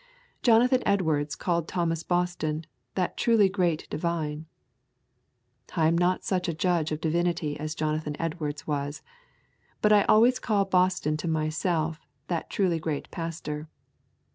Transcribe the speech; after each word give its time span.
Jonathan 0.41 0.81
Edwards 0.83 1.35
called 1.35 1.67
Thomas 1.67 2.01
Boston 2.01 2.65
'that 2.95 3.17
truly 3.17 3.47
great 3.47 3.87
divine.' 3.91 4.47
I 5.75 5.85
am 5.87 5.95
not 5.95 6.23
such 6.23 6.47
a 6.47 6.55
judge 6.55 6.91
of 6.91 6.99
divinity 6.99 7.55
as 7.59 7.75
Jonathan 7.75 8.15
Edwards 8.17 8.65
was, 8.65 9.03
but 9.79 9.93
I 9.93 10.01
always 10.05 10.39
call 10.39 10.65
Boston 10.65 11.17
to 11.17 11.27
myself 11.27 11.99
that 12.29 12.49
truly 12.49 12.79
great 12.79 13.11
pastor. 13.11 13.69